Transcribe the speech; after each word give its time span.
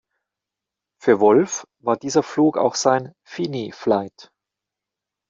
Für 0.99 1.19
Wolff 1.19 1.63
war 1.79 1.95
dieser 1.95 2.23
Flug 2.23 2.57
auch 2.57 2.73
sein 2.73 3.13
„fini 3.23 3.71
flight“. 3.71 4.31